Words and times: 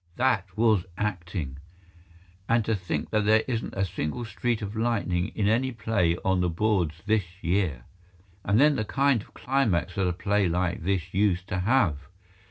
That 0.15 0.57
was 0.57 0.83
acting! 0.97 1.59
And 2.49 2.65
to 2.65 2.75
think 2.75 3.11
that 3.11 3.23
there 3.25 3.43
isn't 3.47 3.75
a 3.77 3.85
single 3.85 4.25
streak 4.25 4.63
of 4.63 4.75
lightning 4.75 5.27
in 5.35 5.47
any 5.47 5.71
play 5.71 6.17
on 6.25 6.41
the 6.41 6.49
boards 6.49 7.03
this 7.05 7.25
year! 7.43 7.83
And 8.43 8.59
then 8.59 8.77
the 8.77 8.83
kind 8.83 9.21
of 9.21 9.35
climax 9.35 9.93
that 9.93 10.07
a 10.07 10.13
play 10.13 10.49
like 10.49 10.81
this 10.81 11.13
used 11.13 11.47
to 11.49 11.59
have! 11.59 11.99